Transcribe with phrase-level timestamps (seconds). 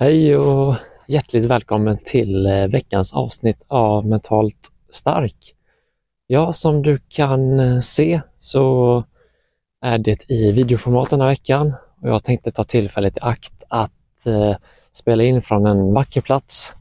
[0.00, 0.74] Hej och
[1.06, 5.54] hjärtligt välkommen till eh, veckans avsnitt av Mentalt stark.
[6.26, 9.04] Ja, som du kan eh, se så
[9.80, 14.26] är det i videoformat den här veckan och jag tänkte ta tillfället i akt att
[14.26, 14.56] eh,
[14.92, 16.76] spela in från en vacker plats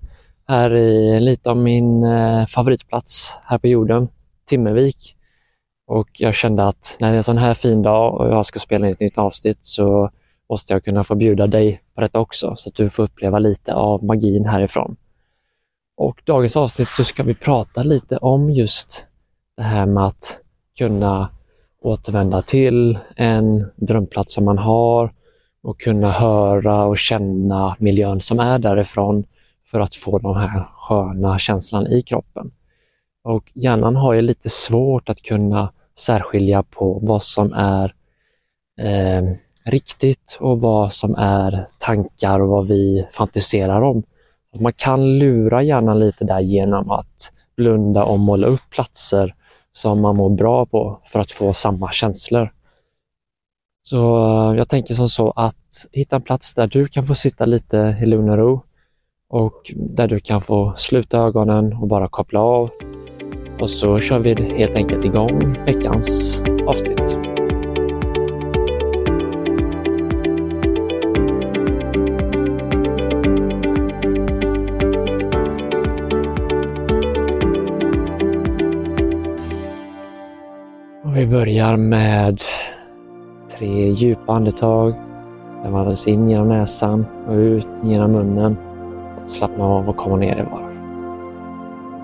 [0.47, 2.05] här i lite av min
[2.47, 4.07] favoritplats här på jorden,
[4.45, 5.15] Timmervik.
[5.87, 8.59] Och jag kände att när det är en sån här fin dag och jag ska
[8.59, 10.11] spela in ett nytt avsnitt så
[10.49, 13.73] måste jag kunna få bjuda dig på detta också så att du får uppleva lite
[13.73, 14.95] av magin härifrån.
[15.97, 19.05] Och dagens avsnitt så ska vi prata lite om just
[19.57, 20.39] det här med att
[20.77, 21.29] kunna
[21.81, 25.13] återvända till en drömplats som man har
[25.61, 29.23] och kunna höra och känna miljön som är därifrån
[29.65, 32.51] för att få den här sköna känslan i kroppen.
[33.23, 37.93] Och hjärnan har ju lite svårt att kunna särskilja på vad som är
[38.79, 39.23] eh,
[39.67, 44.03] riktigt och vad som är tankar och vad vi fantiserar om.
[44.59, 49.35] Man kan lura hjärnan lite där genom att blunda och måla upp platser
[49.71, 52.51] som man mår bra på för att få samma känslor.
[53.81, 54.17] Så
[54.51, 57.97] eh, jag tänker som så att hitta en plats där du kan få sitta lite
[58.01, 58.61] i lugn och ro
[59.29, 62.69] och där du kan få sluta ögonen och bara koppla av.
[63.59, 67.37] Och så kör vi helt enkelt igång veckans avsnitt.
[81.27, 82.41] Vi börjar med
[83.57, 84.93] tre djupa andetag.
[85.63, 88.57] Där man andas in genom näsan och ut genom munnen.
[89.17, 90.77] Att slappna av och komma ner i varv.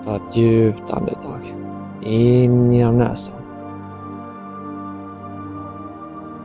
[0.04, 1.54] Ta ett djupt andetag.
[2.02, 3.36] In genom näsan.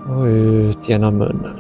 [0.10, 1.60] Och ut genom munnen.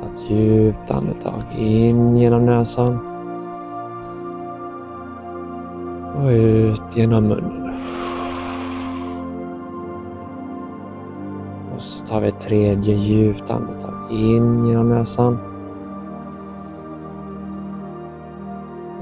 [0.00, 1.42] Ta ett djupt andetag.
[1.58, 2.98] In genom näsan.
[6.16, 7.69] Och ut genom munnen.
[12.10, 13.94] Tar vi ett tredje djupt andetag.
[14.10, 15.38] In genom näsan.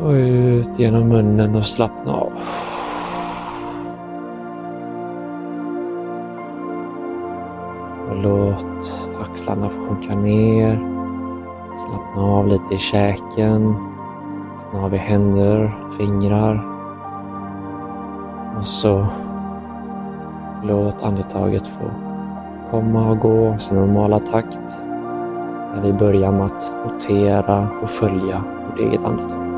[0.02, 2.32] Och ut genom munnen och slappna av.
[8.10, 10.76] Och låt axlarna sjunka ner.
[11.76, 13.74] Slappna av lite i käken.
[14.60, 16.66] Slappna av i händer, fingrar.
[18.58, 19.06] Och så
[20.64, 21.84] låt andetaget få
[22.70, 24.82] komma och gå i sin normala takt.
[25.74, 29.48] När vi börjar med att notera och följa vårt eget andetag.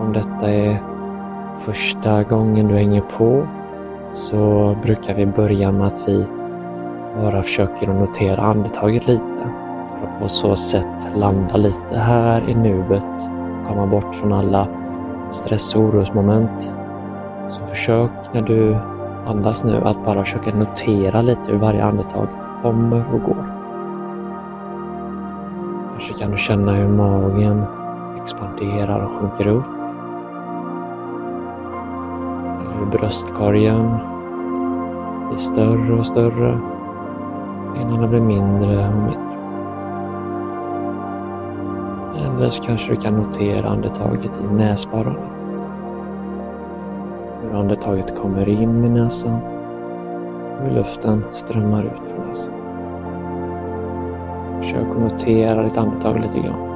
[0.00, 0.82] Om detta är
[1.56, 3.46] första gången du hänger på
[4.12, 6.26] så brukar vi börja med att vi
[7.16, 9.29] bara försöker att notera andetaget lite
[10.20, 13.30] på så sätt landa lite här i nuet,
[13.68, 14.68] komma bort från alla
[15.30, 16.74] stress och orosmoment.
[17.48, 18.76] Så försök när du
[19.26, 22.28] andas nu att bara försöka notera lite hur varje andetag
[22.62, 23.44] kommer och går.
[25.92, 27.64] Kanske kan du känna hur magen
[28.22, 29.64] expanderar och sjunker upp.
[32.60, 33.96] Eller hur bröstkorgen
[35.28, 36.60] blir större och större
[37.76, 39.29] innan den blir mindre och mindre.
[42.40, 45.30] Eller så kanske du kan notera andetaget i näsborrarna.
[47.42, 49.36] Hur andetaget kommer in i näsan
[50.56, 52.54] och hur luften strömmar ut från näsan.
[54.58, 56.69] Försök att notera ditt andetag lite grann.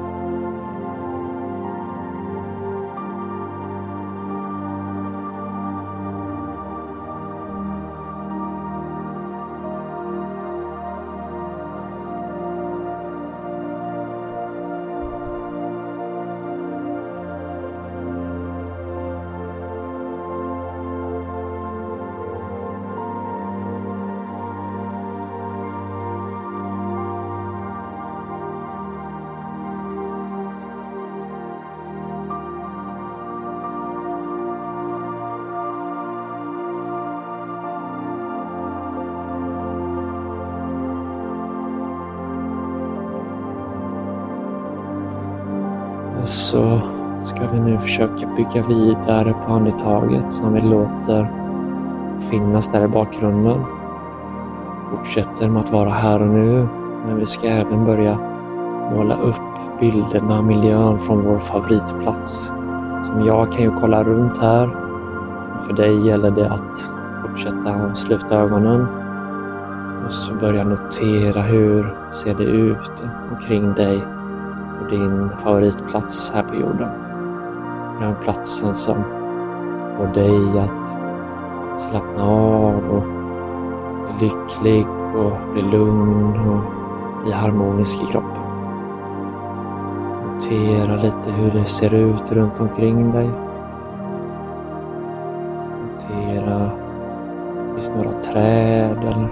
[46.24, 46.80] Och så
[47.24, 51.30] ska vi nu försöka bygga vidare på andetaget som vi låter
[52.30, 53.64] finnas där i bakgrunden.
[54.90, 56.68] Fortsätter med att vara här och nu,
[57.06, 58.18] men vi ska även börja
[58.92, 62.52] måla upp bilderna, miljön från vår favoritplats
[63.04, 64.70] Som jag kan ju kolla runt här.
[65.60, 66.90] För dig gäller det att
[67.22, 68.86] fortsätta och sluta ögonen
[70.06, 74.13] och så börja notera hur ser det ut omkring dig
[74.84, 76.88] på din favoritplats här på jorden.
[78.00, 79.04] Den platsen som
[79.96, 80.94] får dig att
[81.80, 83.02] slappna av och
[84.18, 84.86] bli lycklig
[85.16, 86.60] och bli lugn och
[87.24, 88.42] bli harmonisk i kroppen.
[90.26, 93.30] Notera lite hur det ser ut runt omkring dig.
[95.82, 96.70] Notera,
[97.74, 99.28] finns några träd eller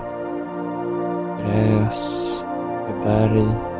[1.38, 2.46] gräs,
[3.04, 3.71] berg.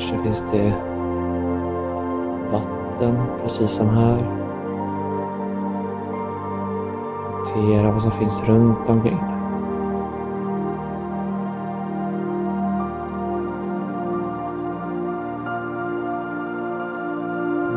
[0.00, 0.74] Kanske finns det
[2.52, 4.26] vatten precis som här.
[7.38, 9.18] Notera vad som finns runt omkring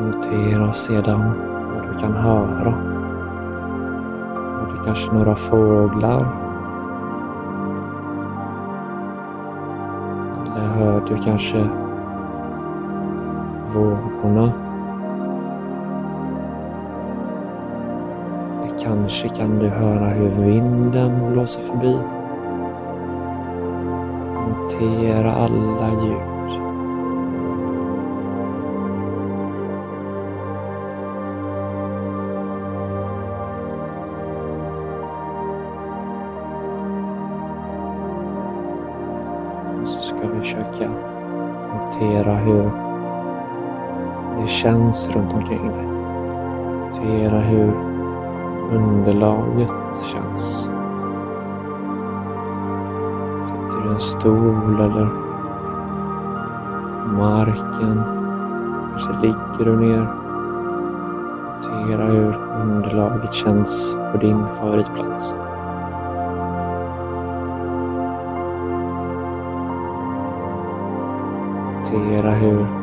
[0.06, 1.32] Notera sedan
[1.76, 2.74] vad du kan höra.
[4.72, 6.28] Det kanske några fåglar.
[10.56, 11.70] Eller hör du kanske
[13.74, 14.52] vågorna.
[18.80, 21.98] Kanske kan du höra hur vinden blåser förbi.
[24.50, 26.62] Notera alla ljud.
[39.82, 40.90] Och så ska vi försöka
[41.74, 42.93] notera hur
[44.44, 45.86] det känns runt omkring dig.
[46.86, 47.74] Notera hur
[48.72, 49.74] underlaget
[50.14, 50.70] känns.
[53.46, 55.08] Sitter du i en stol eller
[57.18, 58.02] marken?
[58.90, 60.08] Kanske ligger du ner?
[61.56, 65.34] Notera hur underlaget känns på din favoritplats.
[71.80, 72.83] Notera hur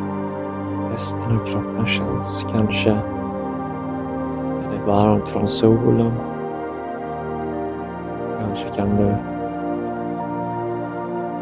[0.93, 2.47] resten av kroppen känns.
[2.53, 6.13] Kanske är det varmt från solen.
[8.41, 9.15] Kanske kan du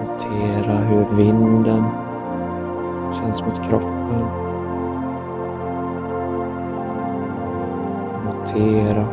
[0.01, 1.85] notera hur vinden
[3.13, 4.25] känns mot kroppen.
[8.25, 9.05] Notera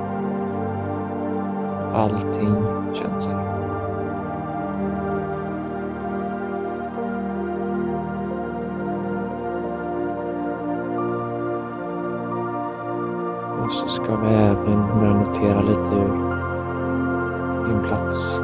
[1.82, 2.56] hur allting
[2.94, 3.45] känns här.
[13.66, 18.42] Och så ska vi även börja notera lite hur din plats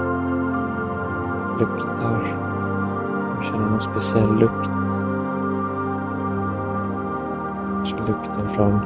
[1.59, 2.38] luktar.
[3.44, 4.69] Känner någon speciell lukt.
[7.75, 8.79] Kanske lukten från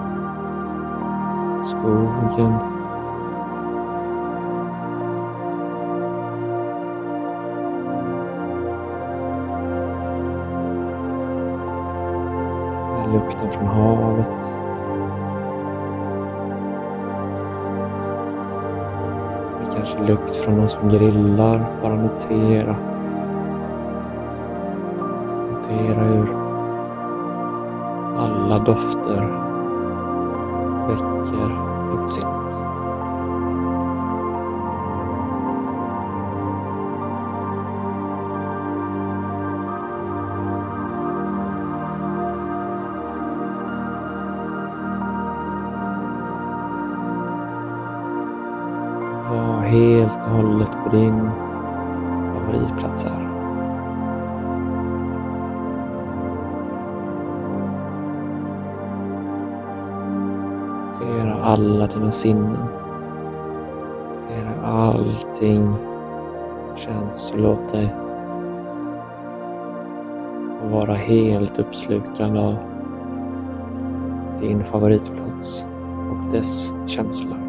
[1.63, 2.53] skogen.
[13.13, 14.64] Lukten från havet.
[19.85, 21.65] Kanske lukt från någon som grillar.
[21.81, 22.75] Bara notera.
[25.51, 26.27] Notera hur
[28.17, 29.21] alla dofter
[30.87, 31.49] väcker
[31.91, 32.74] luktsinnet.
[49.29, 51.29] Var helt och hållet på din
[52.33, 53.29] favoritplats här.
[60.87, 62.57] Notera alla dina sinnen.
[64.15, 65.75] Notera allting
[66.75, 67.95] känns och låt dig
[70.61, 72.55] få vara helt uppslukad av
[74.41, 75.65] din favoritplats
[76.09, 77.44] och dess känslor.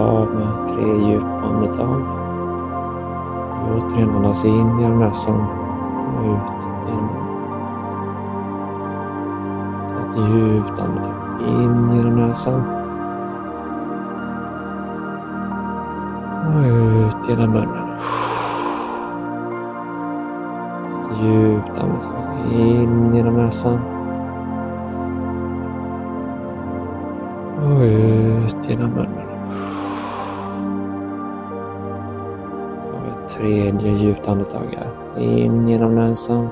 [0.00, 2.02] Av med tre djupa andetag.
[3.70, 5.40] återigen andas in genom näsan
[6.16, 7.26] och ut genom munnen.
[9.88, 12.62] Ta ett djupt andetag in genom näsan.
[16.46, 17.88] Och ut genom munnen.
[21.00, 23.78] Ett djupt andetag in genom näsan.
[27.62, 29.19] Och ut genom munnen.
[33.40, 35.22] Tredje djupt andetag här.
[35.22, 36.48] In genom näsan.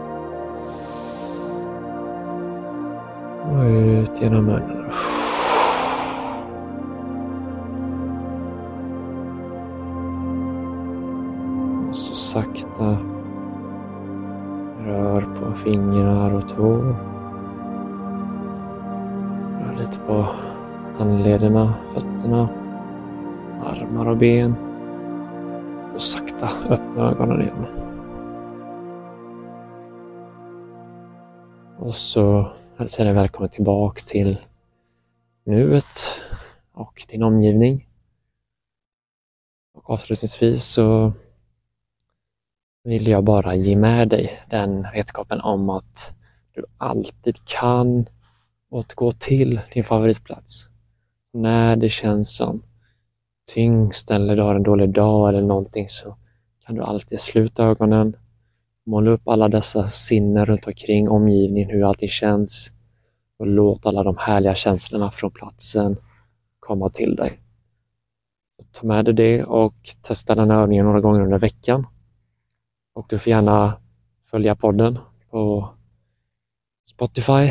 [3.53, 4.85] Och ut genom munnen.
[11.89, 12.97] Och så sakta
[14.87, 16.97] rör på fingrar och tår.
[19.61, 20.27] Rör lite på
[20.99, 22.49] handlederna, fötterna,
[23.65, 24.68] armar och ben.
[25.99, 27.67] Och sakta öppna ögonen igen.
[31.79, 34.39] Och så hälsar jag dig välkommen tillbaka till
[35.45, 35.85] nuet
[36.73, 37.89] och din omgivning.
[39.75, 41.13] Och avslutningsvis så
[42.85, 46.13] vill jag bara ge med dig den vetskapen om att
[46.53, 48.07] du alltid kan
[48.71, 50.69] återgå till din favoritplats.
[51.33, 52.63] När det känns som
[53.55, 56.17] tyngst eller du har en dålig dag eller någonting så
[56.67, 58.17] kan du alltid sluta ögonen,
[58.87, 62.73] måla upp alla dessa sinnen runt omkring omgivningen, hur allting känns
[63.39, 65.97] och låt alla de härliga känslorna från platsen
[66.61, 67.41] komma till dig.
[68.73, 71.87] Ta med dig det och testa den här övningen några gånger under veckan.
[72.95, 73.77] Och du får gärna
[74.31, 74.99] följa podden
[75.31, 75.69] på
[76.91, 77.51] Spotify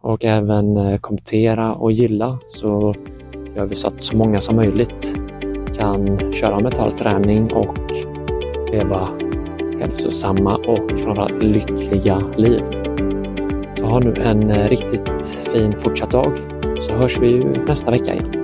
[0.00, 2.94] och även eh, kommentera och gilla så
[3.56, 5.17] gör vi så att så många som möjligt
[5.78, 7.78] kan köra metallträning och
[8.72, 9.08] leva
[9.80, 12.62] hälsosamma och framförallt lyckliga liv.
[13.76, 16.32] Så ha nu en eh, riktigt fin fortsatt dag
[16.80, 18.37] så hörs vi ju nästa vecka igen.